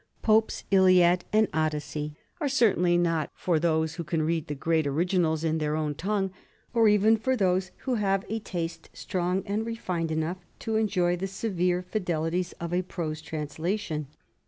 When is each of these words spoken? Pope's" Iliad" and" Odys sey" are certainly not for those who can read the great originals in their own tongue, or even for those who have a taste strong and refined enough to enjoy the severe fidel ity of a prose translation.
Pope's" 0.23 0.63
Iliad" 0.71 1.25
and" 1.31 1.47
Odys 1.51 1.83
sey" 1.83 2.13
are 2.41 2.49
certainly 2.49 2.97
not 2.97 3.29
for 3.35 3.59
those 3.59 3.93
who 3.93 4.03
can 4.03 4.23
read 4.23 4.47
the 4.47 4.55
great 4.55 4.87
originals 4.87 5.43
in 5.43 5.59
their 5.59 5.75
own 5.75 5.93
tongue, 5.93 6.31
or 6.73 6.87
even 6.87 7.17
for 7.17 7.35
those 7.35 7.69
who 7.83 7.93
have 8.01 8.25
a 8.27 8.39
taste 8.39 8.89
strong 8.93 9.43
and 9.45 9.63
refined 9.63 10.09
enough 10.09 10.37
to 10.57 10.75
enjoy 10.77 11.15
the 11.15 11.27
severe 11.27 11.83
fidel 11.83 12.25
ity 12.25 12.43
of 12.59 12.73
a 12.73 12.81
prose 12.81 13.21
translation. 13.21 14.07